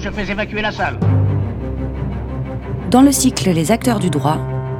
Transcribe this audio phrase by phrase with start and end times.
[0.00, 0.98] je fais évacuer la salle.
[2.90, 4.38] Dans le cycle Les acteurs du droit,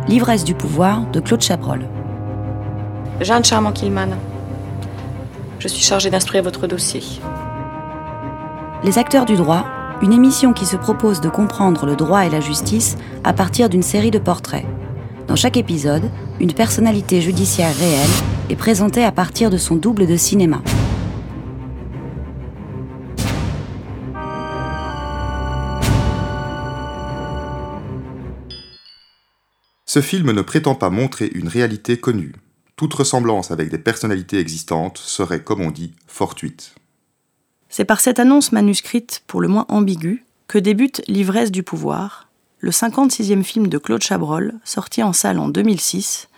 [0.08, 1.86] l'ivresse du pouvoir de Claude Chabrol.
[3.20, 4.16] Jeanne Charmant-Killman.
[5.58, 7.02] Je suis chargée d'instruire votre dossier.
[8.82, 9.66] Les acteurs du droit,
[10.00, 13.82] une émission qui se propose de comprendre le droit et la justice à partir d'une
[13.82, 14.64] série de portraits.
[15.28, 18.08] Dans chaque épisode, une personnalité judiciaire réelle
[18.48, 20.62] est présentée à partir de son double de cinéma.
[29.92, 32.32] Ce film ne prétend pas montrer une réalité connue.
[32.76, 36.76] Toute ressemblance avec des personnalités existantes serait, comme on dit, fortuite.
[37.68, 42.28] C'est par cette annonce manuscrite, pour le moins ambiguë, que débute L'ivresse du pouvoir,
[42.60, 46.28] le 56e film de Claude Chabrol, sorti en salle en 2006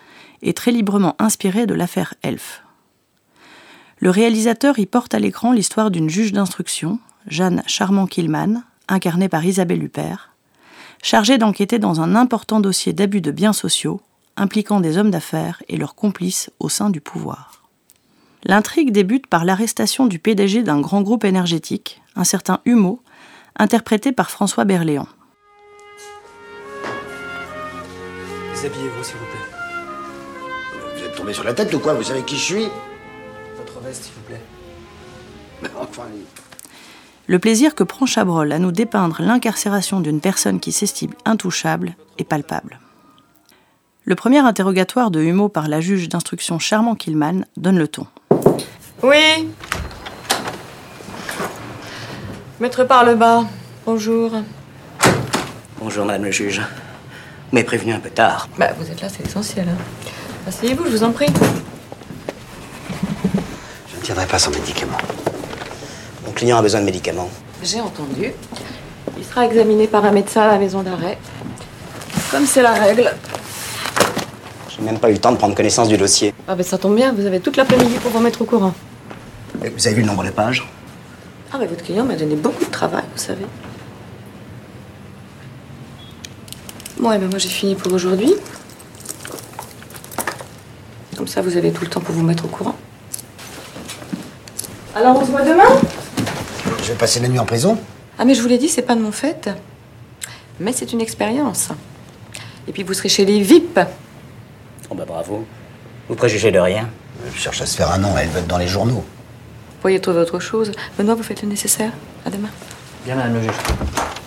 [0.40, 2.62] et très librement inspiré de l'affaire Elf.
[3.98, 9.84] Le réalisateur y porte à l'écran l'histoire d'une juge d'instruction, Jeanne Charmant-Killman, incarnée par Isabelle
[9.84, 10.31] Huppert,
[11.02, 14.00] chargée d'enquêter dans un important dossier d'abus de biens sociaux
[14.36, 17.62] impliquant des hommes d'affaires et leurs complices au sein du pouvoir.
[18.44, 23.02] L'intrigue débute par l'arrestation du PDG d'un grand groupe énergétique, un certain Humeau,
[23.58, 25.06] interprété par François Berléand.
[28.54, 30.96] Déshabillez-vous, s'il vous plaît.
[30.96, 31.94] Vous êtes tombé sur la tête ou quoi?
[31.94, 32.66] Vous savez qui je suis?
[33.56, 34.40] Votre veste, s'il vous plaît.
[35.78, 36.04] Enfin,
[37.32, 42.24] Le plaisir que prend Chabrol à nous dépeindre l'incarcération d'une personne qui s'estime intouchable est
[42.24, 42.78] palpable.
[44.04, 48.06] Le premier interrogatoire de Humeau par la juge d'instruction Charmant Killman donne le ton.
[49.02, 49.48] Oui.
[52.60, 53.46] Maître par le bas.
[53.86, 54.32] Bonjour.
[55.78, 56.58] Bonjour, madame le juge.
[56.58, 58.50] Vous m'avez prévenu un peu tard.
[58.58, 59.70] Bah, vous êtes là, c'est essentiel.
[59.70, 59.82] Hein.
[60.46, 61.32] Asseyez-vous, je vous en prie.
[63.90, 64.98] Je ne tiendrai pas sans médicaments.
[66.26, 67.28] Mon client a besoin de médicaments.
[67.62, 68.32] J'ai entendu.
[69.18, 71.18] Il sera examiné par un médecin à la maison d'arrêt.
[72.30, 73.12] Comme c'est la règle.
[74.68, 76.32] J'ai même pas eu le temps de prendre connaissance du dossier.
[76.48, 78.72] Ah, ben ça tombe bien, vous avez toute l'après-midi pour vous mettre au courant.
[79.64, 80.66] Et Vous avez vu le nombre de pages
[81.52, 83.44] Ah, ben votre client m'a donné beaucoup de travail, vous savez.
[86.98, 88.34] Bon, et ben moi j'ai fini pour aujourd'hui.
[91.16, 92.74] Comme ça, vous avez tout le temps pour vous mettre au courant.
[94.94, 95.64] Alors, on se voit demain?
[96.82, 97.78] Je vais passer la nuit en prison.
[98.18, 99.48] Ah, mais je vous l'ai dit, c'est pas de mon fait.
[100.60, 101.68] Mais c'est une expérience.
[102.68, 103.80] Et puis vous serez chez les VIP.
[104.90, 105.46] Oh bah bravo.
[106.08, 106.88] Vous préjugez de rien.
[107.32, 109.04] Je cherche à se faire un nom, elle veut être dans les journaux.
[109.04, 110.72] Vous pourriez trouver autre chose.
[110.98, 111.92] Benoît, vous faites le nécessaire.
[112.26, 112.50] À demain.
[113.04, 113.56] Bien, madame le juge.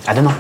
[0.08, 0.36] À demain.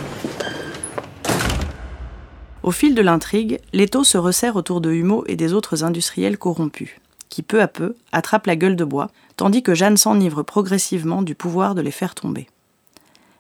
[2.64, 6.90] Au fil de l'intrigue, l'étau se resserre autour de Humeau et des autres industriels corrompus,
[7.30, 11.36] qui peu à peu attrapent la gueule de bois, tandis que Jeanne s'enivre progressivement du
[11.36, 12.48] pouvoir de les faire tomber.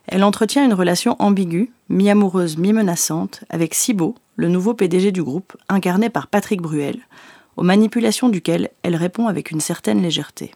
[0.07, 6.09] Elle entretient une relation ambiguë, mi-amoureuse, mi-menaçante, avec Cibo, le nouveau PDG du groupe, incarné
[6.09, 6.99] par Patrick Bruel,
[7.57, 10.51] aux manipulations duquel elle répond avec une certaine légèreté.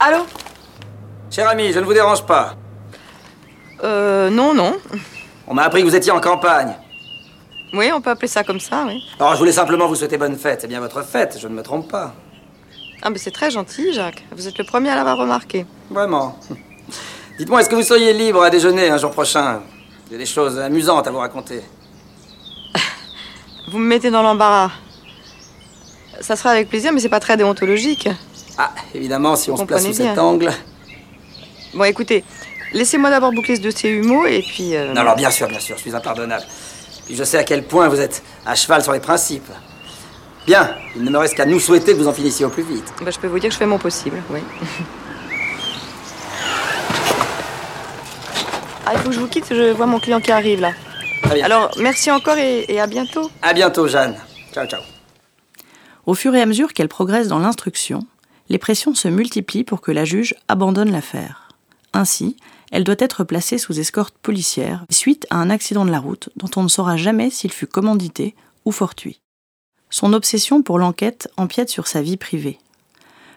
[0.00, 0.26] Allô?
[1.30, 2.54] Cher ami, je ne vous dérange pas.
[3.84, 4.76] Euh, non, non.
[5.46, 6.74] On m'a appris que vous étiez en campagne.
[7.72, 9.02] Oui, on peut appeler ça comme ça, oui.
[9.18, 10.62] Alors, je voulais simplement vous souhaiter bonne fête.
[10.62, 12.14] C'est bien votre fête, je ne me trompe pas.
[13.02, 14.24] Ah, mais c'est très gentil, Jacques.
[14.32, 15.66] Vous êtes le premier à l'avoir remarqué.
[15.90, 16.38] Vraiment.
[17.38, 19.60] Dites-moi, est-ce que vous seriez libre à déjeuner un jour prochain?
[20.10, 21.62] J'ai des choses amusantes à vous raconter.
[23.70, 24.70] Vous me mettez dans l'embarras.
[26.20, 28.08] Ça sera avec plaisir, mais c'est pas très déontologique.
[28.56, 30.50] Ah, évidemment, si on se place sous cet angle.
[31.74, 32.24] Bon, écoutez,
[32.72, 34.74] laissez-moi d'abord boucler ce dossier humo et puis.
[34.76, 36.44] euh, Non, alors bien sûr, bien sûr, je suis impardonnable.
[37.06, 39.48] Puis je sais à quel point vous êtes à cheval sur les principes.
[40.46, 42.84] Bien, il ne me reste qu'à nous souhaiter que vous en finissiez au plus vite.
[43.02, 44.40] bah, je peux vous dire que je fais mon possible, oui.
[48.86, 50.72] ah, il faut que je vous quitte, je vois mon client qui arrive là.
[51.22, 51.44] Très bien.
[51.44, 53.30] Alors, merci encore et, et à bientôt.
[53.42, 54.16] À bientôt, Jeanne.
[54.54, 54.80] Ciao, ciao.
[56.06, 58.00] Au fur et à mesure qu'elle progresse dans l'instruction,
[58.48, 61.48] les pressions se multiplient pour que la juge abandonne l'affaire.
[61.92, 62.36] Ainsi,
[62.72, 66.50] elle doit être placée sous escorte policière suite à un accident de la route dont
[66.56, 68.34] on ne saura jamais s'il fut commandité
[68.64, 69.20] ou fortuit.
[69.90, 72.58] Son obsession pour l'enquête empiète sur sa vie privée.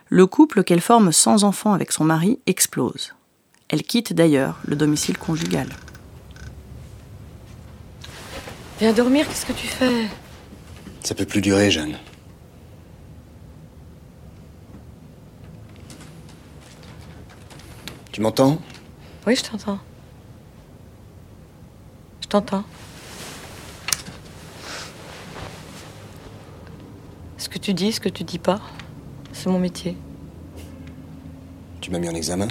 [0.08, 3.14] Le couple qu'elle forme sans enfant avec son mari explose.
[3.68, 5.70] Elle quitte d'ailleurs le domicile conjugal.
[8.80, 10.08] Viens dormir, qu'est-ce que tu fais?
[11.04, 11.98] Ça peut plus durer, Jeanne.
[18.12, 18.60] Tu m'entends?
[19.28, 19.80] Oui, je t'entends.
[22.22, 22.64] Je t'entends.
[27.38, 28.60] Ce que tu dis, ce que tu dis pas?
[29.34, 29.96] C'est mon métier.
[31.82, 32.48] Tu m'as mis en examen?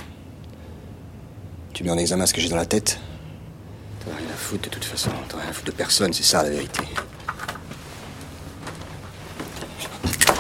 [1.73, 2.99] Tu mets en examen ce que j'ai dans la tête?
[4.05, 5.11] T'as rien à foutre de toute façon.
[5.29, 6.83] T'as rien à foutre de personne, c'est ça la vérité.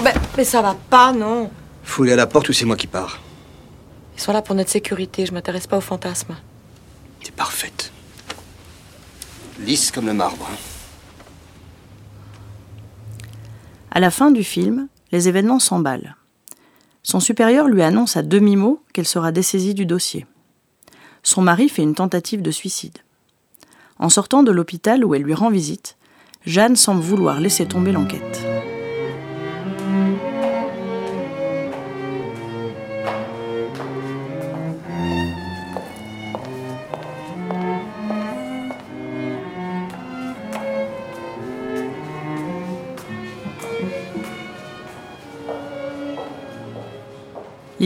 [0.02, 1.50] Mais, mais ça va pas, non.
[1.82, 3.20] Foulez à la porte ou c'est moi qui pars?
[4.18, 6.34] Ils sont là pour notre sécurité, je m'intéresse pas aux fantasmes.
[7.22, 7.92] T'es parfaite.
[9.60, 10.48] Lisse comme le marbre.
[10.50, 10.56] hein.
[13.92, 16.16] À la fin du film, les événements s'emballent.
[17.04, 20.26] Son supérieur lui annonce à demi-mot qu'elle sera dessaisie du dossier.
[21.22, 22.98] Son mari fait une tentative de suicide.
[24.00, 25.96] En sortant de l'hôpital où elle lui rend visite,
[26.44, 28.47] Jeanne semble vouloir laisser tomber l'enquête.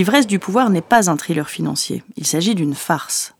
[0.02, 3.37] L'ivresse du pouvoir n'est pas un thriller financier, il s'agit d'une farce.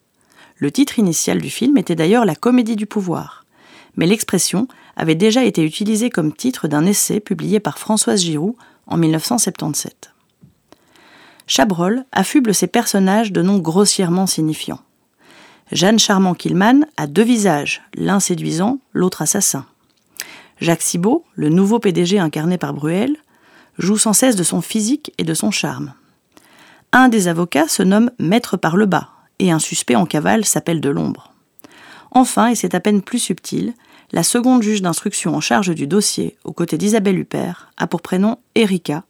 [0.59, 3.45] Le titre initial du film était d'ailleurs La comédie du pouvoir,
[3.97, 8.55] mais l'expression avait déjà été utilisée comme titre d'un essai publié par Françoise Giroud
[8.87, 10.13] en 1977.
[11.49, 14.83] Chabrol affuble ses personnages de noms grossièrement signifiants.
[15.73, 19.67] Jeanne Charmant-Killman a deux visages, l'un séduisant, l'autre assassin.
[20.61, 23.17] Jacques Cibot, le nouveau PDG incarné par Bruel,
[23.79, 25.95] joue sans cesse de son physique et de son charme.
[26.95, 29.09] Un des avocats se nomme Maître par le bas,
[29.39, 31.33] et un suspect en cavale s'appelle de l'ombre.
[32.11, 33.73] Enfin, et c'est à peine plus subtil,
[34.13, 38.37] la seconde juge d'instruction en charge du dossier, aux côtés d'Isabelle Huppert, a pour prénom
[38.55, 39.05] Erika,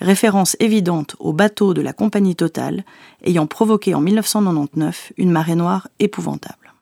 [0.00, 2.84] référence évidente au bateau de la compagnie Total,
[3.24, 6.74] ayant provoqué en 1999 une marée noire épouvantable.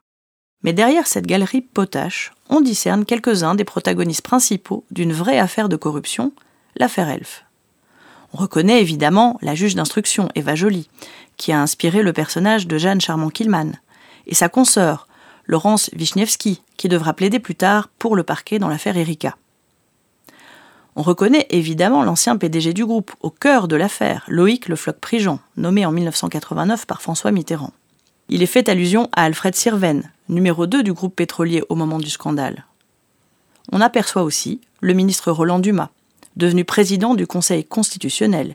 [0.62, 5.76] Mais derrière cette galerie potache, on discerne quelques-uns des protagonistes principaux d'une vraie affaire de
[5.76, 6.32] corruption,
[6.76, 7.43] l'affaire Elf.
[8.34, 10.88] On reconnaît évidemment la juge d'instruction, Eva Joly,
[11.36, 13.74] qui a inspiré le personnage de Jeanne Charmant-Killman,
[14.26, 15.06] et sa consoeur,
[15.46, 19.36] Laurence Wisniewski, qui devra plaider plus tard pour le parquet dans l'affaire Erika.
[20.96, 25.86] On reconnaît évidemment l'ancien PDG du groupe, au cœur de l'affaire, Loïc Le Floch-Prigent, nommé
[25.86, 27.72] en 1989 par François Mitterrand.
[28.28, 32.10] Il est fait allusion à Alfred Sirven, numéro 2 du groupe pétrolier au moment du
[32.10, 32.64] scandale.
[33.70, 35.90] On aperçoit aussi le ministre Roland Dumas,
[36.36, 38.54] devenu président du Conseil constitutionnel,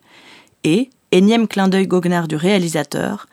[0.64, 3.28] et, énième clin d'œil goguenard du réalisateur,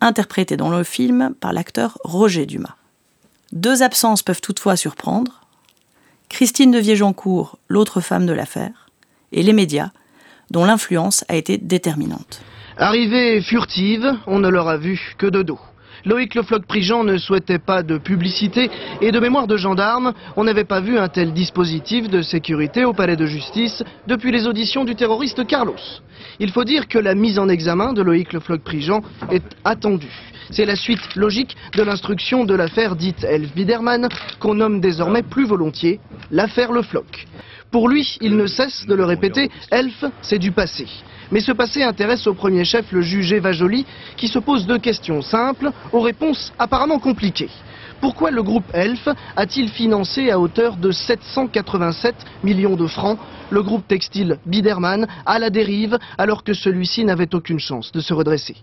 [0.00, 2.76] interprété dans le film par l'acteur Roger Dumas.
[3.52, 5.42] Deux absences peuvent toutefois surprendre.
[6.28, 8.90] Christine de Viégeancourt, l'autre femme de l'affaire,
[9.30, 9.90] et les médias,
[10.50, 12.42] dont l'influence a été déterminante.
[12.78, 15.60] Arrivée furtive, on ne leur a vu que de dos.
[16.04, 18.70] Loïc Le Floch-Prigent ne souhaitait pas de publicité
[19.00, 22.92] et de mémoire de gendarme, on n'avait pas vu un tel dispositif de sécurité au
[22.92, 25.76] palais de justice depuis les auditions du terroriste Carlos.
[26.40, 29.00] Il faut dire que la mise en examen de Loïc Le Floch-Prigent
[29.30, 30.32] est attendue.
[30.50, 34.08] C'est la suite logique de l'instruction de l'affaire dite Elf Biderman,
[34.40, 36.00] qu'on nomme désormais plus volontiers
[36.32, 37.26] l'affaire Le Floch.
[37.70, 40.86] Pour lui, il ne cesse de le répéter, Elf, c'est du passé.
[41.32, 43.86] Mais ce passé intéresse au premier chef le juge Eva Joly,
[44.18, 47.48] qui se pose deux questions simples, aux réponses apparemment compliquées.
[48.02, 53.88] Pourquoi le groupe Elf a-t-il financé à hauteur de 787 millions de francs le groupe
[53.88, 58.56] textile Biderman à la dérive alors que celui-ci n'avait aucune chance de se redresser?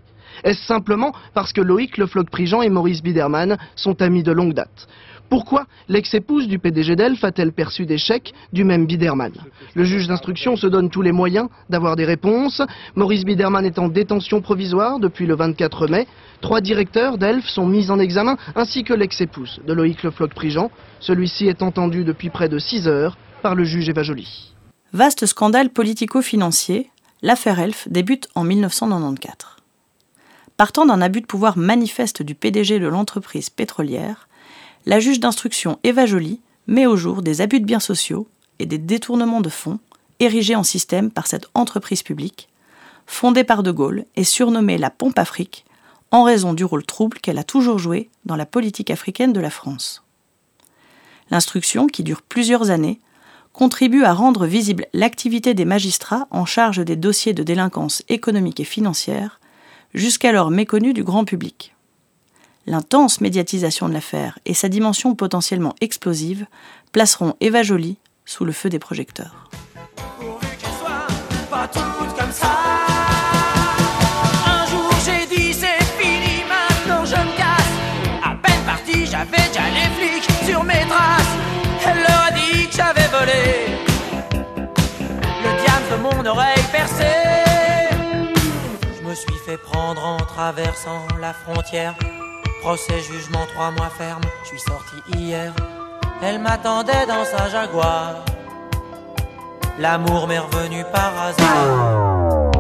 [0.44, 4.88] Est-ce simplement parce que Loïc Le Floch-Prigent et Maurice Biderman sont amis de longue date?
[5.30, 9.34] Pourquoi l'ex-épouse du PDG d'Elf a-t-elle perçu des chèques du même Biderman?
[9.76, 12.62] Le juge d'instruction se donne tous les moyens d'avoir des réponses.
[12.96, 16.08] Maurice Biderman est en détention provisoire depuis le 24 mai.
[16.42, 20.72] Trois directeurs d'Elf sont mis en examen, ainsi que l'ex-épouse de Loïc Le Floch-Prigent.
[21.00, 24.54] Celui-ci est entendu depuis près de 6 heures par le juge Eva Joly.
[24.94, 26.90] Vaste scandale politico-financier,
[27.22, 29.58] l'affaire Elf débute en 1994.
[30.58, 34.29] Partant d'un abus de pouvoir manifeste du PDG de l'entreprise pétrolière,
[34.86, 38.28] la juge d'instruction Eva Joly met au jour des abus de biens sociaux
[38.60, 39.80] et des détournements de fonds
[40.20, 42.50] érigés en système par cette entreprise publique,
[43.06, 45.66] fondée par De Gaulle et surnommée la Pompe Afrique
[46.12, 49.50] en raison du rôle trouble qu'elle a toujours joué dans la politique africaine de la
[49.50, 50.04] France.
[51.30, 53.00] L'instruction, qui dure plusieurs années,
[53.54, 58.66] contribue à rendre visible l'activité des magistrats en charge des dossiers de délinquance économique et
[58.66, 59.40] financière,
[59.94, 61.76] jusqu'alors méconnus du grand public
[62.70, 66.46] l'intense médiatisation de l'affaire et sa dimension potentiellement explosive
[66.92, 69.50] placeront Eva Jolie sous le feu des projecteurs.
[70.20, 71.08] Pourvu qu'il soit
[71.50, 72.52] pas tout cool comme ça,
[74.46, 76.54] un jour j'ai dit c'est Philippe,
[77.06, 77.74] je ne casse.
[78.24, 81.36] A peine parti, j'avais déjà les flics sur mes traces.
[81.88, 83.66] Elle leur a dit que j'avais volé
[85.44, 87.04] le diamant de mon oreille percée.
[88.96, 91.96] Je me suis fait prendre en traversant la frontière.
[92.62, 95.54] Procès, jugement, trois mois ferme, je suis sorti hier.
[96.22, 98.26] Elle m'attendait dans sa jaguar.
[99.80, 102.52] L'amour m'est revenu par hasard.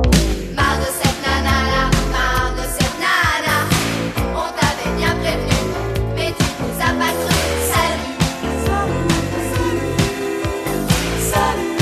[0.56, 3.58] Marre de cette nana là, marre de cette nana.
[4.34, 5.60] On t'avait bien prévenu,
[6.16, 7.36] mais tu nous as pas cru.
[7.74, 8.16] Salut,
[8.66, 9.12] salut,
[11.34, 11.74] salut.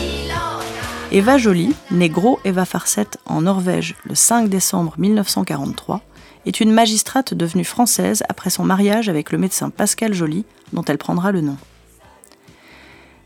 [0.00, 1.12] Il en a.
[1.12, 6.00] Eva Jolie, née Gros Eva Farset en Norvège le 5 décembre 1943,
[6.46, 10.98] est une magistrate devenue française après son mariage avec le médecin Pascal Joly, dont elle
[10.98, 11.56] prendra le nom.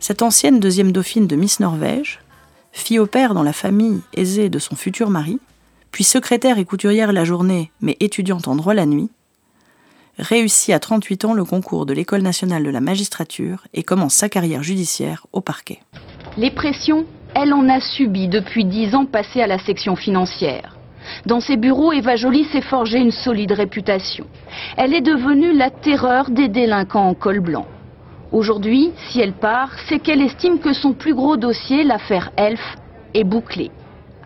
[0.00, 2.20] Cette ancienne deuxième dauphine de Miss Norvège,
[2.72, 5.38] fille au père dans la famille aisée de son futur mari,
[5.90, 9.10] puis secrétaire et couturière la journée, mais étudiante en droit la nuit,
[10.18, 14.28] réussit à 38 ans le concours de l'École nationale de la magistrature et commence sa
[14.28, 15.80] carrière judiciaire au parquet.
[16.36, 20.75] Les pressions, elle en a subi depuis dix ans passés à la section financière.
[21.26, 24.26] Dans ses bureaux, Eva Joly s'est forgé une solide réputation.
[24.76, 27.66] Elle est devenue la terreur des délinquants en col blanc.
[28.32, 32.76] Aujourd'hui, si elle part, c'est qu'elle estime que son plus gros dossier, l'affaire Elf,
[33.14, 33.70] est bouclé.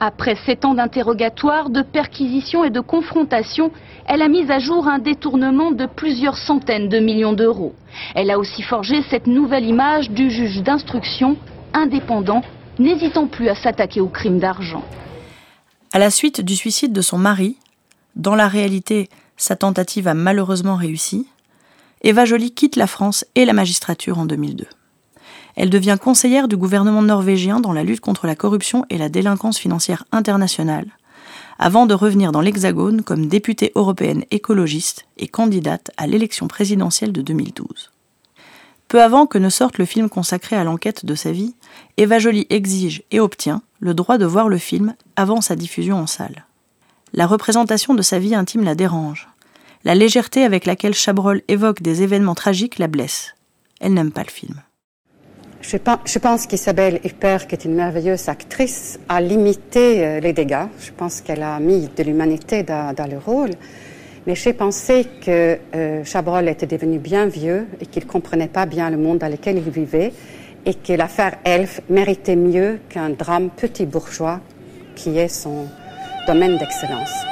[0.03, 3.71] Après sept ans d'interrogatoire, de perquisition et de confrontation,
[4.07, 7.75] elle a mis à jour un détournement de plusieurs centaines de millions d'euros.
[8.15, 11.37] Elle a aussi forgé cette nouvelle image du juge d'instruction,
[11.75, 12.41] indépendant,
[12.79, 14.83] n'hésitant plus à s'attaquer aux crimes d'argent.
[15.93, 17.57] À la suite du suicide de son mari,
[18.15, 21.27] dans la réalité, sa tentative a malheureusement réussi,
[22.03, 24.67] Eva Joly quitte la France et la magistrature en 2002.
[25.57, 29.59] Elle devient conseillère du gouvernement norvégien dans la lutte contre la corruption et la délinquance
[29.59, 30.87] financière internationale,
[31.59, 37.21] avant de revenir dans l'Hexagone comme députée européenne écologiste et candidate à l'élection présidentielle de
[37.21, 37.91] 2012.
[38.87, 41.57] Peu avant que ne sorte le film consacré à l'enquête de sa vie,
[41.97, 46.07] Eva Joly exige et obtient le droit de voir le film avant sa diffusion en
[46.07, 46.45] salle.
[47.13, 49.29] La représentation de sa vie intime la dérange.
[49.85, 53.35] La légèreté avec laquelle Chabrol évoque des événements tragiques la blesse.
[53.81, 54.63] Elle n'aime pas le film.
[55.63, 60.67] Je pense, qu'Isabelle Huppert, qui est une merveilleuse actrice, a limité euh, les dégâts.
[60.81, 63.51] Je pense qu'elle a mis de l'humanité dans, le rôle.
[64.27, 68.91] Mais j'ai pensé que euh, Chabrol était devenu bien vieux et qu'il comprenait pas bien
[68.91, 70.13] le monde dans lequel il vivait
[70.67, 74.41] et que l'affaire Elf méritait mieux qu'un drame petit bourgeois
[74.95, 75.67] qui est son
[76.27, 77.25] domaine d'excellence.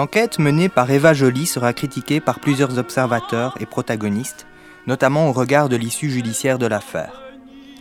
[0.00, 4.46] L'enquête menée par Eva Joly sera critiquée par plusieurs observateurs et protagonistes,
[4.86, 7.20] notamment au regard de l'issue judiciaire de l'affaire.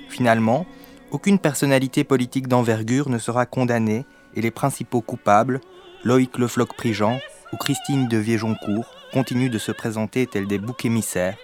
[0.09, 0.65] Finalement,
[1.11, 5.61] aucune personnalité politique d'envergure ne sera condamnée et les principaux coupables,
[6.03, 7.21] Loïc Le Floch-Prigent
[7.53, 11.37] ou Christine de Viejoncourt, continuent de se présenter tels des boucs émissaires,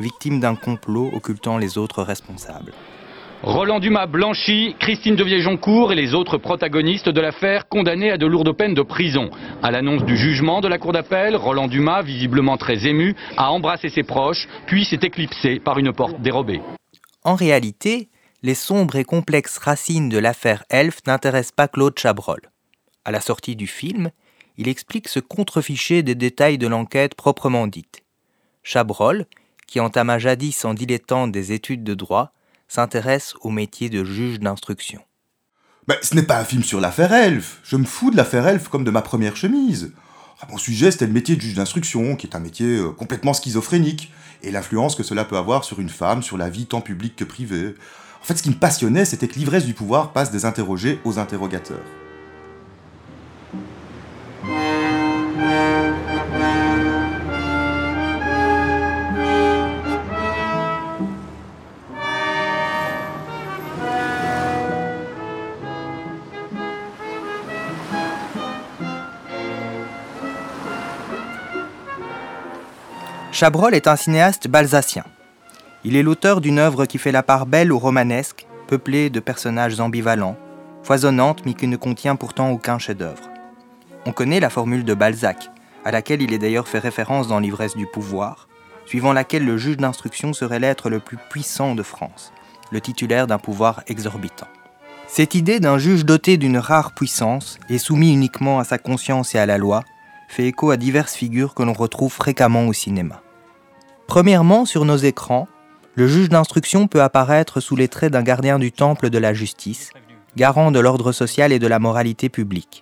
[0.00, 2.72] victimes d'un complot occultant les autres responsables.
[3.44, 8.26] Roland Dumas blanchi, Christine de Viejoncourt et les autres protagonistes de l'affaire condamnés à de
[8.26, 9.30] lourdes peines de prison.
[9.62, 13.90] À l'annonce du jugement de la cour d'appel, Roland Dumas, visiblement très ému, a embrassé
[13.90, 16.60] ses proches, puis s'est éclipsé par une porte dérobée.
[17.22, 18.08] En réalité,
[18.42, 22.40] les sombres et complexes racines de l'affaire Elf n'intéressent pas Claude Chabrol.
[23.04, 24.10] À la sortie du film,
[24.56, 28.02] il explique se contreficher des détails de l'enquête proprement dite.
[28.64, 29.26] Chabrol,
[29.68, 32.32] qui entama jadis en dilettante des études de droit,
[32.68, 35.00] s'intéresse au métier de juge d'instruction.
[35.88, 37.60] Mais ce n'est pas un film sur l'affaire Elf.
[37.64, 39.92] Je me fous de l'affaire Elf comme de ma première chemise.
[40.40, 43.32] Ah, mon sujet, c'était le métier de juge d'instruction, qui est un métier euh, complètement
[43.32, 47.16] schizophrénique, et l'influence que cela peut avoir sur une femme, sur la vie tant publique
[47.16, 47.74] que privée.
[48.22, 51.18] En fait, ce qui me passionnait, c'était que l'ivresse du pouvoir passe des interrogés aux
[51.18, 51.78] interrogateurs.
[73.38, 75.04] Chabrol est un cinéaste balsacien.
[75.84, 79.78] Il est l'auteur d'une œuvre qui fait la part belle au romanesque, peuplée de personnages
[79.78, 80.36] ambivalents,
[80.82, 83.30] foisonnante mais qui ne contient pourtant aucun chef-d'œuvre.
[84.06, 85.50] On connaît la formule de Balzac,
[85.84, 88.48] à laquelle il est d'ailleurs fait référence dans L'ivresse du pouvoir,
[88.86, 92.32] suivant laquelle le juge d'instruction serait l'être le plus puissant de France,
[92.72, 94.48] le titulaire d'un pouvoir exorbitant.
[95.06, 99.38] Cette idée d'un juge doté d'une rare puissance et soumis uniquement à sa conscience et
[99.38, 99.84] à la loi
[100.26, 103.22] fait écho à diverses figures que l'on retrouve fréquemment au cinéma.
[104.08, 105.48] Premièrement, sur nos écrans,
[105.94, 109.90] le juge d'instruction peut apparaître sous les traits d'un gardien du temple de la justice,
[110.34, 112.80] garant de l'ordre social et de la moralité publique.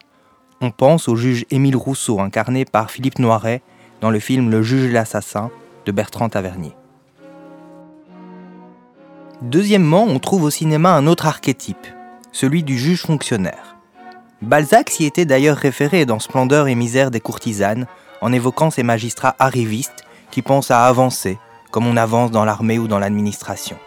[0.61, 3.61] On pense au juge Émile Rousseau, incarné par Philippe Noiret
[4.01, 5.51] dans le film Le juge et l'assassin
[5.85, 6.77] de Bertrand Tavernier.
[9.43, 11.89] Deuxièmement, on trouve au cinéma un autre archétype,
[12.31, 13.77] celui du juge fonctionnaire.
[14.43, 17.87] Balzac s'y était d'ailleurs référé dans Splendeur et misère des courtisanes,
[18.21, 20.07] en évoquant ces magistrats arrivistes
[20.37, 21.39] qui pensent à avancer,
[21.71, 23.79] comme on avance dans l'armée ou dans l'administration.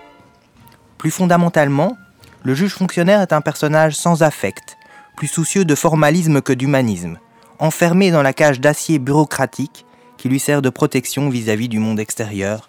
[0.97, 1.95] Plus fondamentalement,
[2.41, 4.75] le juge fonctionnaire est un personnage sans affect,
[5.15, 7.19] plus soucieux de formalisme que d'humanisme,
[7.59, 9.85] enfermé dans la cage d'acier bureaucratique
[10.17, 12.67] qui lui sert de protection vis-à-vis du monde extérieur,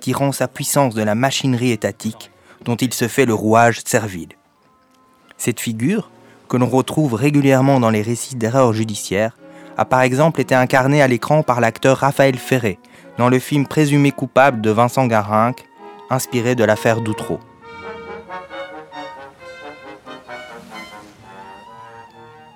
[0.00, 2.30] tirant sa puissance de la machinerie étatique
[2.64, 4.30] dont il se fait le rouage servile.
[5.36, 6.10] Cette figure,
[6.48, 9.36] que l'on retrouve régulièrement dans les récits d'erreurs judiciaires,
[9.76, 12.78] a par exemple été incarnée à l'écran par l'acteur Raphaël Ferré
[13.18, 15.66] dans le film Présumé coupable de Vincent Garinck,
[16.08, 17.40] inspiré de l'affaire Doutreau.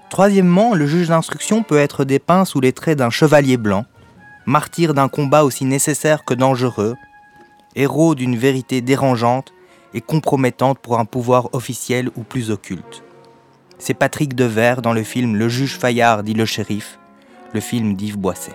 [0.09, 3.87] Troisièmement, le juge d'instruction peut être dépeint sous les traits d'un chevalier blanc,
[4.47, 6.95] martyr d'un combat aussi nécessaire que dangereux,
[7.75, 9.53] héros d'une vérité dérangeante
[9.95, 13.03] et compromettante pour un pouvoir officiel ou plus occulte.
[13.79, 16.99] C'est Patrick Devers dans le film Le juge Fayard dit le shérif,
[17.53, 18.55] le film d'Yves Boisset.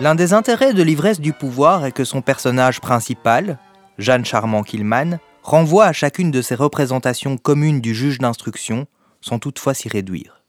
[0.00, 3.58] L'un des intérêts de l'ivresse du pouvoir est que son personnage principal,
[3.98, 8.86] Jeanne Charmant-Killman, renvoie à chacune de ces représentations communes du juge d'instruction,
[9.20, 10.44] sans toutefois s'y réduire.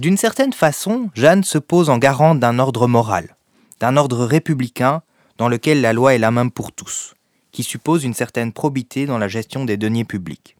[0.00, 3.36] D'une certaine façon, Jeanne se pose en garante d'un ordre moral,
[3.78, 5.02] d'un ordre républicain
[5.36, 7.14] dans lequel la loi est la même pour tous,
[7.52, 10.56] qui suppose une certaine probité dans la gestion des deniers publics.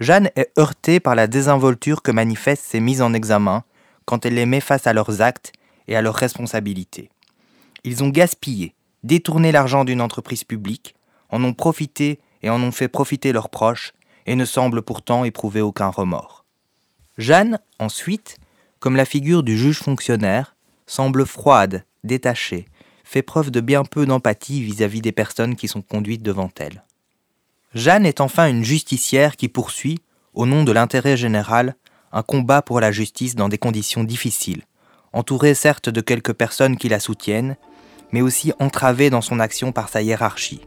[0.00, 3.64] Jeanne est heurtée par la désinvolture que manifestent ses mises en examen
[4.04, 5.52] quand elle les met face à leurs actes
[5.88, 7.10] et à leurs responsabilités.
[7.86, 10.96] Ils ont gaspillé, détourné l'argent d'une entreprise publique,
[11.30, 13.94] en ont profité et en ont fait profiter leurs proches,
[14.26, 16.44] et ne semblent pourtant éprouver aucun remords.
[17.16, 18.38] Jeanne, ensuite,
[18.80, 20.56] comme la figure du juge fonctionnaire,
[20.88, 22.66] semble froide, détachée,
[23.04, 26.82] fait preuve de bien peu d'empathie vis-à-vis des personnes qui sont conduites devant elle.
[27.72, 30.00] Jeanne est enfin une justicière qui poursuit,
[30.34, 31.76] au nom de l'intérêt général,
[32.10, 34.64] un combat pour la justice dans des conditions difficiles,
[35.12, 37.56] entourée certes de quelques personnes qui la soutiennent,
[38.12, 40.60] mais aussi entravée dans son action par sa hiérarchie.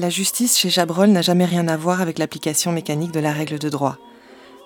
[0.00, 3.58] La justice chez Chabrol n'a jamais rien à voir avec l'application mécanique de la règle
[3.58, 3.98] de droit.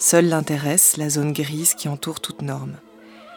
[0.04, 2.74] Seule l'intéresse la zone grise qui entoure toute norme.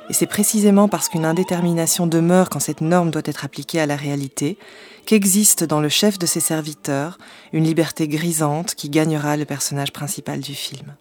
[0.10, 3.95] Et c'est précisément parce qu'une indétermination demeure quand cette norme doit être appliquée à la
[3.95, 4.58] réalité
[5.06, 7.19] qu'existe dans le chef de ses serviteurs
[7.54, 10.95] une liberté grisante qui gagnera le personnage principal du film.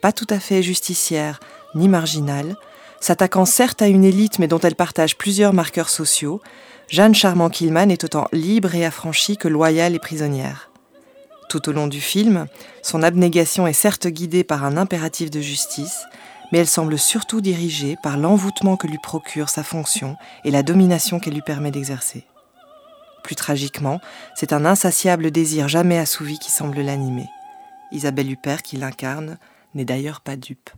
[0.00, 1.38] Pas tout à fait justicière
[1.76, 2.56] ni marginale,
[3.00, 6.40] s'attaquant certes à une élite mais dont elle partage plusieurs marqueurs sociaux,
[6.88, 10.72] Jeanne Charmant-Killman est autant libre et affranchie que loyale et prisonnière.
[11.48, 12.46] Tout au long du film,
[12.82, 16.02] son abnégation est certes guidée par un impératif de justice,
[16.50, 21.20] mais elle semble surtout dirigée par l'envoûtement que lui procure sa fonction et la domination
[21.20, 22.24] qu'elle lui permet d'exercer.
[23.22, 24.00] Plus tragiquement,
[24.34, 27.26] c'est un insatiable désir jamais assouvi qui semble l'animer.
[27.92, 29.38] Isabelle Huppert, qui l'incarne,
[29.74, 30.70] n'est d'ailleurs pas dupe.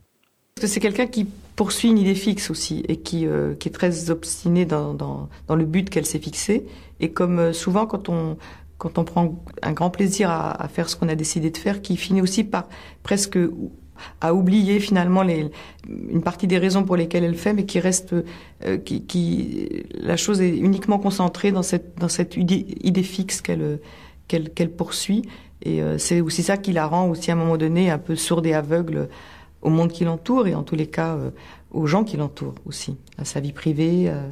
[0.62, 1.26] C'est quelqu'un qui
[1.56, 6.06] poursuit une idée fixe aussi et qui, euh, est très obstiné dans le but qu'elle
[6.06, 6.66] s'est fixé.
[7.00, 8.36] Et comme euh, souvent quand on,
[8.78, 11.96] quand on prend un grand plaisir à, faire ce qu'on a décidé de faire, qui
[11.96, 12.68] finit aussi par
[13.02, 13.38] presque
[14.20, 15.50] à oublier finalement les,
[15.88, 18.14] une partie des raisons pour lesquelles elle fait, mais qui reste,
[18.64, 23.80] euh, qui, qui, la chose est uniquement concentrée dans cette, dans cette idée, fixe qu'elle
[24.28, 25.22] qu'elle qu'elle poursuit.
[25.62, 28.14] Et euh, c'est aussi ça qui la rend aussi à un moment donné un peu
[28.14, 29.08] sourde et aveugle
[29.62, 31.30] au monde qui l'entoure et en tous les cas euh,
[31.70, 34.04] aux gens qui l'entourent aussi, à sa vie privée.
[34.08, 34.28] euh.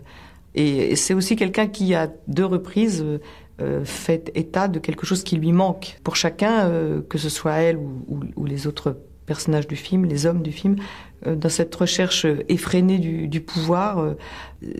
[0.54, 3.18] et, et c'est aussi quelqu'un qui à deux reprises euh,
[3.84, 7.76] fait état de quelque chose qui lui manque pour chacun, euh, que ce soit elle
[7.76, 10.76] ou, ou, ou les autres personnages du film, les hommes du film,
[11.26, 14.16] euh, dans cette recherche effrénée du, du pouvoir, euh,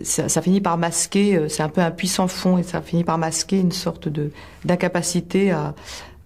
[0.03, 3.03] ça, ça, finit par masquer, euh, c'est un peu un puissant fond et ça finit
[3.03, 4.31] par masquer une sorte de
[4.63, 5.75] d'incapacité à,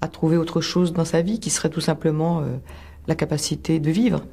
[0.02, 2.58] à trouver autre chose dans sa vie qui serait tout simplement euh,
[3.08, 4.26] la capacité de vivre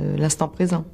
[0.00, 0.84] euh, l'instant présent.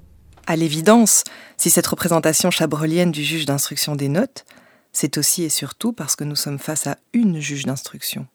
[0.46, 1.22] À l'évidence,
[1.56, 4.44] si cette représentation chabrolienne du juge d'instruction des notes,
[4.92, 8.26] c'est aussi et surtout parce que nous sommes face à une juge d'instruction.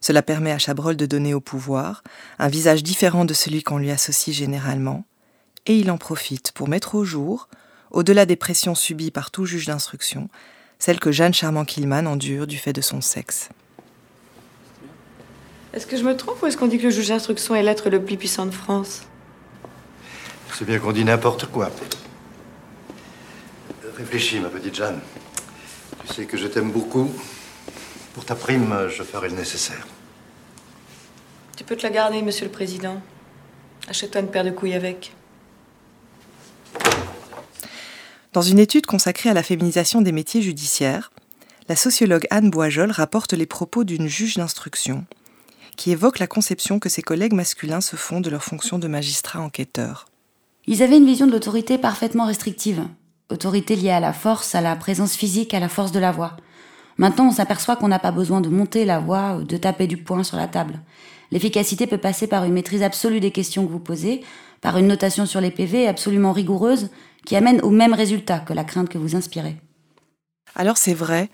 [0.00, 2.02] Cela permet à Chabrol de donner au pouvoir
[2.38, 5.04] un visage différent de celui qu'on lui associe généralement,
[5.66, 7.48] et il en profite pour mettre au jour,
[7.90, 10.28] au-delà des pressions subies par tout juge d'instruction,
[10.78, 13.50] celles que Jeanne Charmant-Killman endure du fait de son sexe.
[15.74, 17.90] Est-ce que je me trompe ou est-ce qu'on dit que le juge d'instruction est l'être
[17.90, 19.02] le plus puissant de France?
[20.54, 21.70] C'est bien qu'on dit n'importe quoi.
[23.96, 25.00] Réfléchis, ma petite Jeanne.
[26.06, 27.10] Tu sais que je t'aime beaucoup.
[28.14, 29.86] Pour ta prime, je ferai le nécessaire.
[31.56, 33.00] Tu peux te la garder, monsieur le président.
[33.88, 35.12] Achète-toi une paire de couilles avec.
[38.32, 41.10] Dans une étude consacrée à la féminisation des métiers judiciaires,
[41.68, 45.06] la sociologue Anne Boisjol rapporte les propos d'une juge d'instruction
[45.76, 49.40] qui évoque la conception que ses collègues masculins se font de leur fonction de magistrat
[49.40, 50.06] enquêteur.
[50.66, 52.84] Ils avaient une vision de l'autorité parfaitement restrictive.
[53.30, 56.36] Autorité liée à la force, à la présence physique, à la force de la voix.
[56.98, 59.96] Maintenant, on s'aperçoit qu'on n'a pas besoin de monter la voix ou de taper du
[59.96, 60.80] poing sur la table.
[61.30, 64.22] L'efficacité peut passer par une maîtrise absolue des questions que vous posez,
[64.60, 66.90] par une notation sur les PV absolument rigoureuse
[67.24, 69.56] qui amène au même résultat que la crainte que vous inspirez.
[70.54, 71.28] Alors c'est vrai,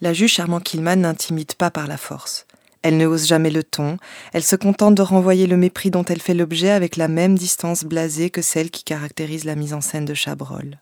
[0.00, 2.46] la juge Charmant Killman n'intimide pas par la force.
[2.82, 3.98] Elle ne hausse jamais le ton,
[4.32, 7.84] elle se contente de renvoyer le mépris dont elle fait l'objet avec la même distance
[7.84, 10.78] blasée que celle qui caractérise la mise en scène de Chabrol.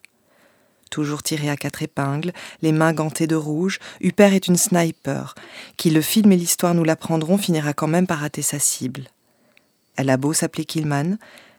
[0.90, 5.34] Toujours tirée à quatre épingles, les mains gantées de rouge, Huppert est une sniper,
[5.76, 9.04] qui le film et l'histoire nous l'apprendront finira quand même par rater sa cible.
[9.96, 11.18] Elle a beau s'appeler Killman,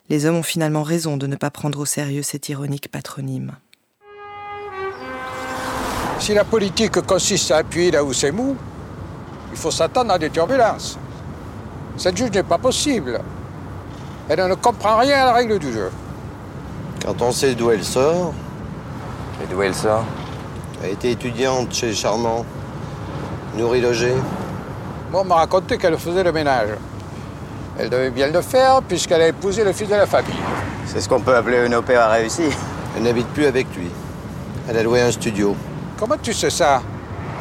[0.10, 3.56] les hommes ont finalement raison de ne pas prendre au sérieux cet ironique patronyme.
[6.20, 8.58] Si la politique consiste à appuyer là où c'est mou,
[9.52, 10.98] il faut s'attendre à des turbulences.
[11.98, 13.22] Cette juge n'est pas possible.
[14.28, 15.92] Elle ne comprend rien à la règle du jeu.
[17.04, 18.34] Quand on sait d'où elle sort,
[19.42, 20.06] Et d'où elle sort
[20.82, 22.46] elle a été étudiante chez Charmant,
[23.58, 24.16] nourrie logée.
[25.12, 26.70] Moi, on m'a raconté qu'elle faisait le ménage.
[27.78, 30.40] Elle devait bien le faire puisqu'elle a épousé le fils de la famille.
[30.86, 32.50] C'est ce qu'on peut appeler une opéra réussie.
[32.96, 33.90] Elle n'habite plus avec lui.
[34.70, 35.56] Elle a loué un studio.
[35.98, 36.82] Comment tu sais ça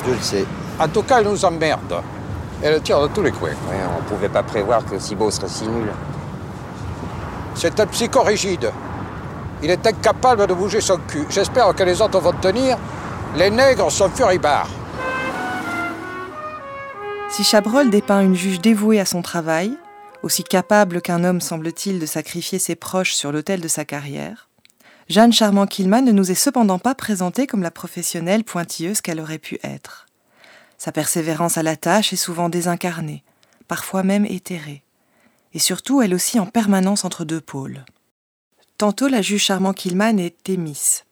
[0.05, 0.45] Je le sais.
[0.81, 2.03] En tout cas, elle nous emmerde.
[2.61, 3.51] Elle tire de tous les coins.
[3.51, 5.93] Ouais, on pouvait pas prévoir que Thibaut serait si nul.
[7.55, 8.73] C'est un psychorigide.
[9.63, 11.27] Il est incapable de bouger son cul.
[11.31, 12.79] J'espère que les autres vont tenir.
[13.37, 14.69] Les nègres sont furibards.
[17.31, 19.77] Si Chabrol dépeint une juge dévouée à son travail,
[20.23, 24.49] aussi capable qu'un homme semble-t-il de sacrifier ses proches sur l'autel de sa carrière,
[25.09, 29.59] Jeanne Charmant-Killman ne nous est cependant pas présentée comme la professionnelle pointilleuse qu'elle aurait pu
[29.63, 30.07] être.
[30.77, 33.25] Sa persévérance à la tâche est souvent désincarnée,
[33.69, 34.83] parfois même éthérée,
[35.55, 37.85] et surtout elle aussi en permanence entre deux pôles.
[38.79, 41.03] Tantôt la juge Charmant-Killman est Thémis.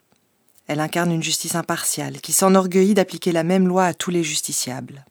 [0.68, 5.04] Elle incarne une justice impartiale qui s'enorgueillit d'appliquer la même loi à tous les justiciables.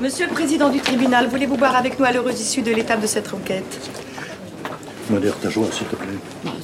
[0.00, 3.06] Monsieur le président du tribunal, voulez-vous boire avec nous à l'heureuse issue de l'étape de
[3.06, 3.88] cette enquête?
[5.08, 6.08] Modère ta joie, s'il te plaît.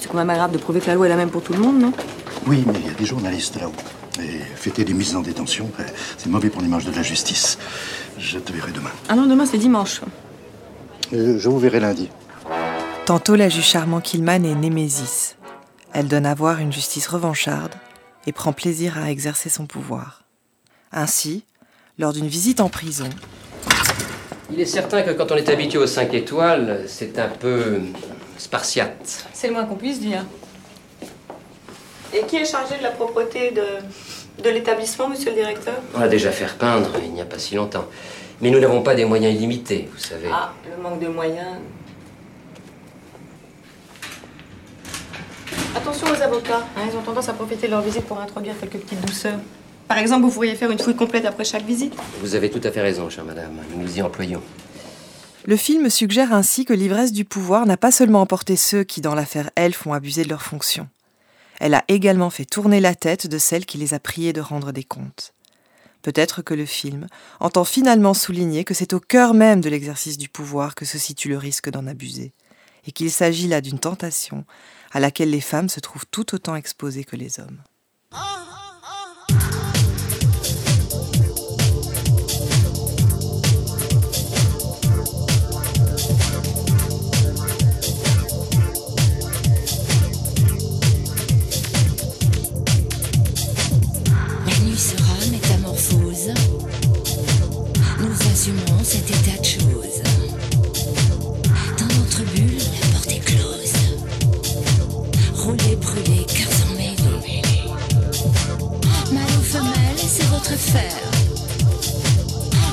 [0.00, 1.60] C'est quand même agréable de prouver que la loi est la même pour tout le
[1.60, 1.92] monde, non?
[2.48, 3.72] Oui, mais il y a des journalistes là-haut.
[4.20, 5.86] Et fêter des mises en détention, ben,
[6.18, 7.56] c'est mauvais pour l'image de la justice.
[8.18, 8.90] Je te verrai demain.
[9.08, 10.00] Ah non, demain c'est dimanche.
[11.12, 12.08] Euh, Je vous verrai lundi.
[13.06, 15.36] Tantôt la juge Charmant Killman est Némésis.
[15.92, 17.74] Elle donne à voir une justice revancharde
[18.26, 20.22] et prend plaisir à exercer son pouvoir.
[20.92, 21.44] Ainsi,
[21.98, 23.08] lors d'une visite en prison,
[24.52, 27.80] Il est certain que quand on est habitué aux 5 étoiles, c'est un peu
[28.36, 29.26] spartiate.
[29.32, 30.24] C'est le moins qu'on puisse dire.
[32.12, 35.74] Et qui est chargé de la propreté de, de l'établissement, monsieur le directeur?
[35.94, 37.86] On l'a déjà fait peindre il n'y a pas si longtemps.
[38.40, 40.28] Mais nous n'avons pas des moyens illimités, vous savez.
[40.32, 41.58] Ah, le manque de moyens.
[45.76, 48.78] Attention aux avocats, hein, ils ont tendance à profiter de leur visite pour introduire quelques
[48.78, 49.38] petites douceurs.
[49.86, 51.94] Par exemple, vous pourriez faire une fouille complète après chaque visite.
[52.20, 53.56] Vous avez tout à fait raison, chère madame.
[53.72, 54.42] Nous nous y employons.
[55.44, 59.14] le film suggère ainsi que l'ivresse du pouvoir n'a pas seulement emporté ceux qui, dans
[59.14, 60.88] l'affaire Elf, ont abusé de leurs fonctions.
[61.60, 64.72] Elle a également fait tourner la tête de celle qui les a priés de rendre
[64.72, 65.34] des comptes.
[66.02, 67.06] Peut-être que le film
[67.38, 71.28] entend finalement souligner que c'est au cœur même de l'exercice du pouvoir que se situe
[71.28, 72.32] le risque d'en abuser,
[72.86, 74.44] et qu'il s'agit là d'une tentation
[74.90, 77.62] à laquelle les femmes se trouvent tout autant exposées que les hommes.
[78.12, 78.49] La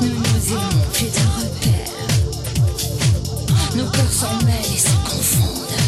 [0.01, 1.93] Nous n'oserions plus d'un repère
[3.75, 5.81] Nos cœurs s'en mêlent et s'en confondent.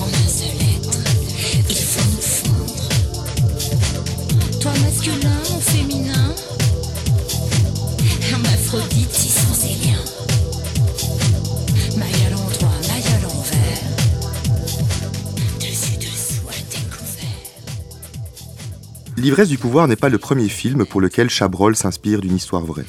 [0.00, 0.98] En un seul être,
[1.70, 2.88] il faut nous fondre.
[4.60, 6.34] Toi masculin ou féminin?
[8.30, 10.04] Hermaphrodite si sans élien
[19.20, 22.86] L'ivresse du pouvoir n'est pas le premier film pour lequel Chabrol s'inspire d'une histoire vraie.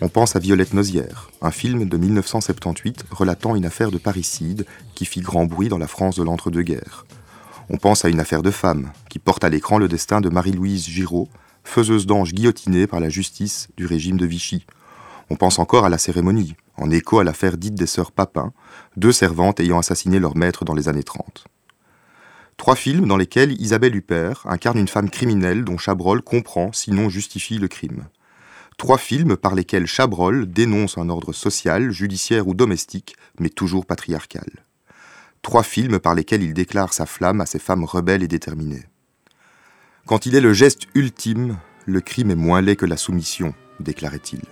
[0.00, 5.04] On pense à Violette Nozière, un film de 1978 relatant une affaire de parricide qui
[5.04, 7.06] fit grand bruit dans la France de l'entre-deux-guerres.
[7.68, 10.88] On pense à une affaire de femme qui porte à l'écran le destin de Marie-Louise
[10.88, 11.28] Giraud,
[11.62, 14.66] faiseuse d'ange guillotinée par la justice du régime de Vichy.
[15.30, 18.52] On pense encore à la cérémonie, en écho à l'affaire dite des sœurs Papin,
[18.96, 21.46] deux servantes ayant assassiné leur maître dans les années 30.
[22.60, 27.56] Trois films dans lesquels Isabelle Huppert incarne une femme criminelle dont Chabrol comprend, sinon justifie
[27.56, 28.04] le crime.
[28.76, 34.66] Trois films par lesquels Chabrol dénonce un ordre social, judiciaire ou domestique, mais toujours patriarcal.
[35.40, 38.84] Trois films par lesquels il déclare sa flamme à ces femmes rebelles et déterminées.
[40.04, 44.42] Quand il est le geste ultime, le crime est moins laid que la soumission, déclarait-il.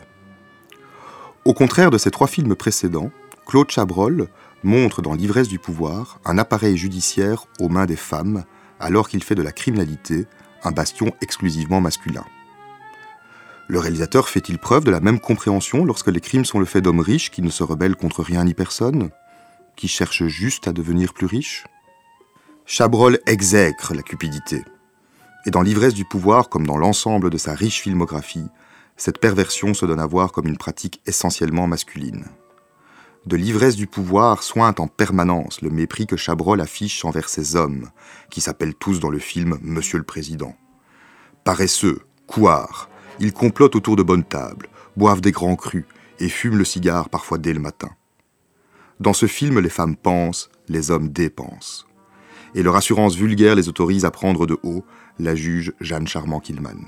[1.44, 3.10] Au contraire de ces trois films précédents,
[3.48, 4.28] Claude Chabrol
[4.62, 8.44] montre dans L'ivresse du pouvoir un appareil judiciaire aux mains des femmes,
[8.78, 10.26] alors qu'il fait de la criminalité
[10.64, 12.26] un bastion exclusivement masculin.
[13.66, 17.00] Le réalisateur fait-il preuve de la même compréhension lorsque les crimes sont le fait d'hommes
[17.00, 19.08] riches qui ne se rebellent contre rien ni personne,
[19.76, 21.64] qui cherchent juste à devenir plus riches?
[22.66, 24.62] Chabrol exècre la cupidité.
[25.46, 28.48] Et dans l'ivresse du pouvoir, comme dans l'ensemble de sa riche filmographie,
[28.98, 32.26] cette perversion se donne à voir comme une pratique essentiellement masculine.
[33.28, 37.90] De l'ivresse du pouvoir sointe en permanence le mépris que Chabrol affiche envers ces hommes,
[38.30, 40.56] qui s'appellent tous dans le film Monsieur le Président.
[41.44, 42.88] Paresseux, couards,
[43.20, 45.84] ils complotent autour de bonnes tables, boivent des grands crus
[46.20, 47.90] et fument le cigare parfois dès le matin.
[48.98, 51.84] Dans ce film, les femmes pensent, les hommes dépensent.
[52.54, 54.86] Et leur assurance vulgaire les autorise à prendre de haut
[55.18, 56.86] la juge Jeanne Charmant-Killman.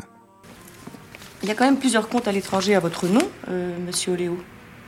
[1.43, 4.39] Il y a quand même plusieurs comptes à l'étranger à votre nom, euh, monsieur Oléo.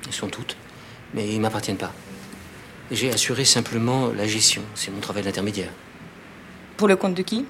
[0.07, 0.57] Elles sont toutes,
[1.14, 1.92] mais ils m'appartiennent pas.
[2.90, 4.62] J'ai assuré simplement la gestion.
[4.75, 5.70] C'est mon travail d'intermédiaire.
[6.77, 7.46] Pour le compte de qui?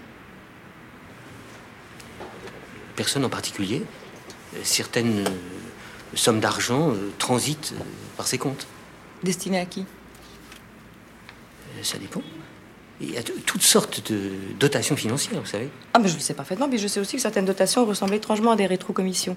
[2.96, 3.82] Personne en particulier.
[4.62, 5.30] Certaines euh,
[6.14, 7.82] sommes d'argent euh, transitent euh,
[8.16, 8.66] par ces comptes.
[9.22, 9.86] Destiné à qui?
[11.82, 12.22] Ça dépend.
[13.00, 15.70] Il y a toutes sortes de dotations financières, vous savez.
[15.94, 18.52] Ah, mais je le sais parfaitement, mais je sais aussi que certaines dotations ressemblent étrangement
[18.52, 19.36] à des rétrocommissions.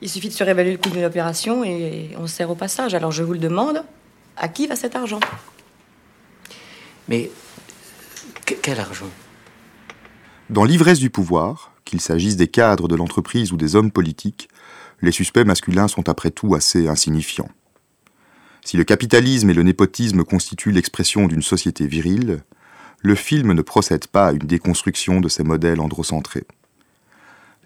[0.00, 2.94] Il suffit de surévaluer le coût d'une opération et on se sert au passage.
[2.94, 3.82] Alors je vous le demande,
[4.36, 5.20] à qui va cet argent?
[7.08, 7.30] Mais
[8.46, 9.10] que- quel argent?
[10.50, 14.48] Dans l'ivresse du pouvoir, qu'il s'agisse des cadres de l'entreprise ou des hommes politiques,
[15.00, 17.50] les suspects masculins sont après tout assez insignifiants.
[18.64, 22.42] Si le capitalisme et le népotisme constituent l'expression d'une société virile,
[23.00, 26.44] le film ne procède pas à une déconstruction de ces modèles androcentrés.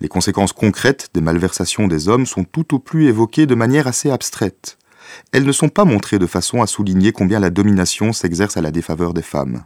[0.02, 4.10] Les conséquences concrètes des malversations des hommes sont tout au plus évoquées de manière assez
[4.10, 4.76] abstraite.
[5.30, 8.72] Elles ne sont pas montrées de façon à souligner combien la domination s'exerce à la
[8.72, 9.64] défaveur des femmes.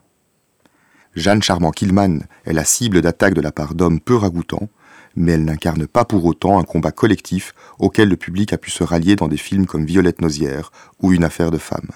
[1.14, 4.68] Jeanne Charmant-Killman est la cible d'attaques de la part d'hommes peu ragoûtants,
[5.14, 8.84] mais elle n'incarne pas pour autant un combat collectif auquel le public a pu se
[8.84, 10.70] rallier dans des films comme Violette Nozière
[11.00, 11.88] ou Une affaire de femme.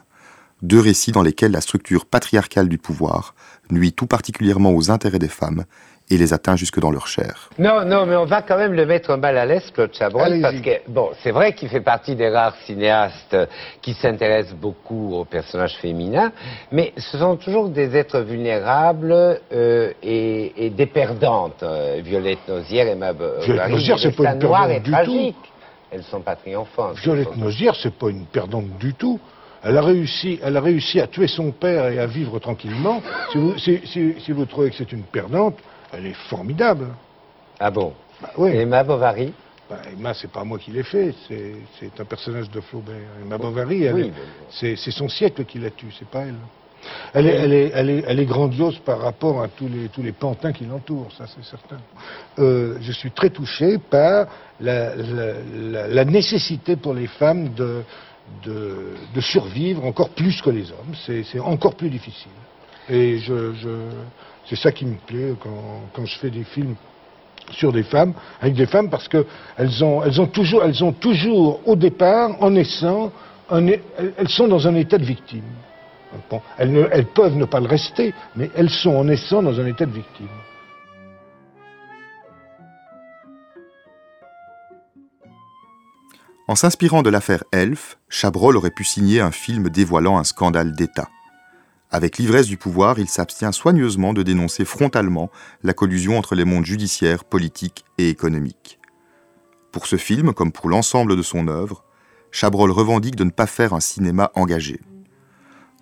[0.62, 3.35] Deux récits dans lesquels la structure patriarcale du pouvoir
[3.70, 5.64] nuit tout particulièrement aux intérêts des femmes
[6.11, 7.49] et les atteint jusque dans leur chair.
[7.59, 10.42] Non, non, mais on va quand même le mettre mal à l'aise, Claude Chabrol, Allez-y.
[10.42, 13.37] parce que, bon, c'est vrai qu'il fait partie des rares cinéastes
[13.81, 16.33] qui s'intéressent beaucoup aux personnages féminins,
[16.73, 19.12] mais ce sont toujours des êtres vulnérables
[19.53, 21.62] euh, et, et des perdantes.
[21.62, 25.37] Euh, Violette Nozière et ma Violette Nozière, c'est pas une perdante du tragique.
[25.92, 26.96] Elles sont pas triomphantes.
[26.99, 29.18] Violette Nozière, c'est pas une perdante du tout.
[29.62, 33.03] Elle a réussi, elle a réussi à tuer son père et à vivre tranquillement.
[33.31, 35.57] Si vous, si, si- si vous trouvez que c'est une perdante,
[35.92, 36.88] elle est formidable.
[37.59, 37.92] Ah bon
[38.37, 38.50] oui.
[38.50, 39.33] Et Emma Bovary
[39.68, 42.96] bah, Emma, c'est pas moi qui l'ai fait, c'est un personnage de Flaubert.
[43.24, 44.11] Emma Bovary, Oui,
[44.50, 46.35] c'est son siècle qui la tue, c'est pas elle.
[47.14, 50.03] Elle est, elle, est, elle, est, elle est grandiose par rapport à tous les, tous
[50.03, 51.76] les pantins qui l'entourent, ça c'est certain.
[52.40, 54.26] Euh, je suis très touché par
[54.61, 57.83] la, la- la- la nécessité pour les femmes de,
[58.44, 60.94] de, de survivre encore plus que les hommes.
[61.07, 62.33] C'est c'est encore plus difficile.
[62.88, 63.68] Et je, je,
[64.46, 65.35] c'est ça qui me plaît
[65.94, 66.74] quand, je fais des films
[67.53, 69.26] sur des femmes, avec des femmes, parce que
[69.57, 73.12] elles ont, elles ont toujours, au départ, en naissant,
[73.50, 75.44] elles sont dans un état de victime.
[76.59, 79.87] Elles, elles peuvent ne pas le rester, mais elles sont en naissant dans un état
[79.87, 80.29] de victime.
[86.50, 91.09] En s'inspirant de l'affaire Elf, Chabrol aurait pu signer un film dévoilant un scandale d'État.
[91.92, 95.31] Avec l'ivresse du pouvoir, il s'abstient soigneusement de dénoncer frontalement
[95.64, 98.79] la collusion entre les mondes judiciaires, politiques et économiques.
[99.72, 101.85] Pour ce film, comme pour l'ensemble de son œuvre,
[102.31, 104.81] Chabrol revendique de ne pas faire un cinéma engagé.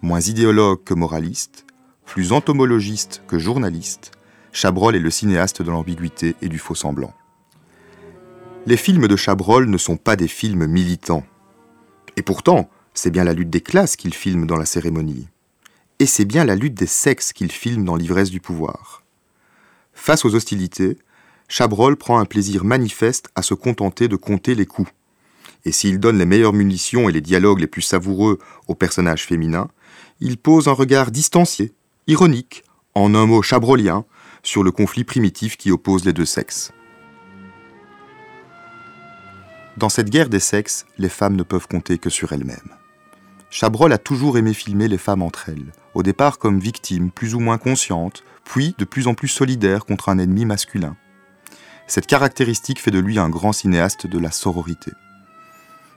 [0.01, 1.67] Moins idéologue que moraliste,
[2.07, 4.13] plus entomologiste que journaliste,
[4.53, 7.13] Chabrol est le cinéaste de l'ambiguïté et du faux semblant.
[8.65, 11.25] Les films de Chabrol ne sont pas des films militants.
[12.17, 15.29] Et pourtant, c'est bien la lutte des classes qu'il filme dans la cérémonie.
[16.01, 19.03] Et c'est bien la lutte des sexes qu'il filme dans l'ivresse du pouvoir.
[19.93, 20.97] Face aux hostilités,
[21.49, 24.93] Chabrol prend un plaisir manifeste à se contenter de compter les coups.
[25.65, 29.69] Et s'il donne les meilleures munitions et les dialogues les plus savoureux aux personnages féminins,
[30.21, 31.75] il pose un regard distancié,
[32.07, 32.63] ironique,
[32.95, 34.05] en un mot chabrolien,
[34.45, 36.73] sur le conflit primitif qui oppose les deux sexes.
[39.77, 42.77] Dans cette guerre des sexes, les femmes ne peuvent compter que sur elles-mêmes.
[43.51, 47.41] Chabrol a toujours aimé filmer les femmes entre elles, au départ comme victimes plus ou
[47.41, 50.97] moins conscientes, puis de plus en plus solidaires contre un ennemi masculin.
[51.87, 54.93] Cette caractéristique fait de lui un grand cinéaste de la sororité.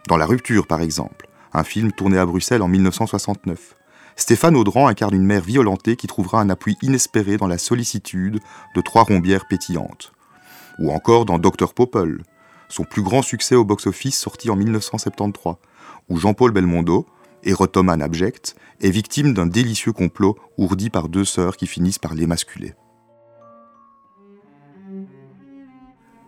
[0.07, 3.75] Dans La Rupture, par exemple, un film tourné à Bruxelles en 1969,
[4.15, 8.39] Stéphane Audran incarne une mère violentée qui trouvera un appui inespéré dans la sollicitude
[8.75, 10.13] de trois rombières pétillantes.
[10.79, 12.23] Ou encore dans Dr Popol,
[12.69, 15.55] son plus grand succès au box-office sorti en 1973,
[16.09, 17.05] où Jean-Paul Belmondo,
[17.43, 22.73] érotomane abject, est victime d'un délicieux complot ourdi par deux sœurs qui finissent par l'émasculer.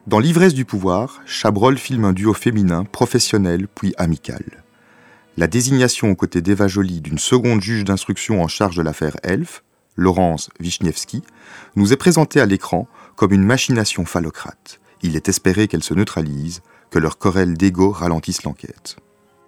[0.05, 4.63] Dans L'ivresse du pouvoir, Chabrol filme un duo féminin, professionnel puis amical.
[5.37, 9.63] La désignation aux côtés d'Eva Joly d'une seconde juge d'instruction en charge de l'affaire Elf,
[9.95, 11.23] Laurence Wichniewski,
[11.75, 14.81] nous est présentée à l'écran comme une machination phallocrate.
[15.01, 18.97] Il est espéré qu'elle se neutralise, que leur querelle d'ego ralentisse l'enquête.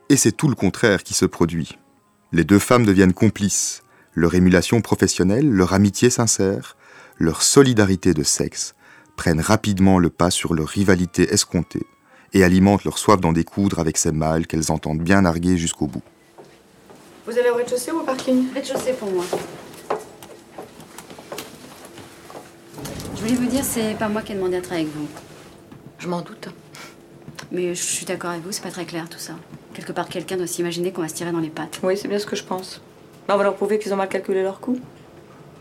[0.08, 1.80] Et c'est tout le contraire qui se produit.
[2.32, 3.82] Les deux femmes deviennent complices.
[4.14, 6.78] Leur émulation professionnelle, leur amitié sincère,
[7.18, 8.76] leur solidarité de sexe
[9.18, 11.88] prennent rapidement le pas sur leur rivalité escomptée
[12.34, 16.04] et alimentent leur soif d'en découdre avec ces mâles qu'elles entendent bien narguer jusqu'au bout.
[17.26, 18.54] Vous allez au rez-de-chaussée ou au parking?
[18.54, 19.26] Rez-de-chaussée pour moi.
[23.16, 25.08] Je voulais vous dire, c'est pas moi qui ai demandé à travailler avec vous.
[25.98, 26.50] Je m'en doute.
[27.52, 29.34] Mais je suis d'accord avec vous, c'est pas très clair tout ça.
[29.76, 31.82] Quelque part, quelqu'un doit s'imaginer qu'on va se tirer dans les pattes.
[31.84, 32.82] Oui, c'est bien ce que je pense.
[33.28, 34.80] On va leur prouver qu'ils ont mal calculé leur coût.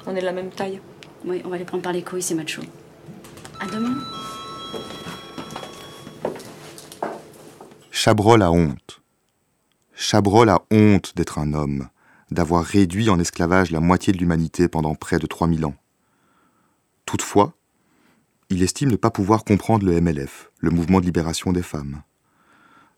[0.06, 0.80] On est de la même taille.
[1.24, 2.62] Oui, on va les prendre par les couilles, c'est macho.
[3.58, 3.96] À demain.
[7.90, 9.00] Chabrol a honte.
[9.96, 11.88] Chabrol a honte d'être un homme,
[12.30, 15.74] d'avoir réduit en esclavage la moitié de l'humanité pendant près de 3000 ans.
[17.04, 17.54] Toutefois,
[18.48, 22.02] il estime ne pas pouvoir comprendre le MLF, le mouvement de libération des femmes.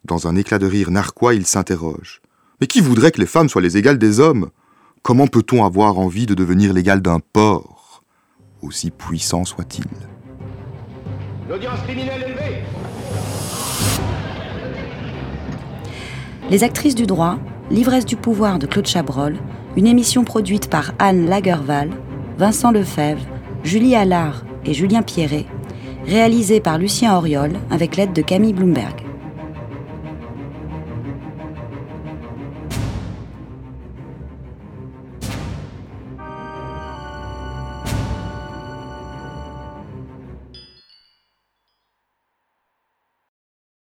[0.07, 2.21] Dans un éclat de rire narquois, il s'interroge.
[2.61, 4.51] Mais qui voudrait que les femmes soient les égales des hommes?
[5.03, 8.03] Comment peut-on avoir envie de devenir l'égal d'un porc
[8.62, 9.85] Aussi puissant soit-il?
[11.49, 12.62] L'audience criminelle élevée
[16.51, 17.38] Les actrices du droit,
[17.69, 19.37] L'ivresse du pouvoir de Claude Chabrol,
[19.77, 21.90] une émission produite par Anne Lagerval,
[22.38, 23.27] Vincent Lefebvre,
[23.64, 25.47] Julie Allard et Julien Pierret,
[26.07, 29.06] réalisée par Lucien Auriol avec l'aide de Camille Bloomberg.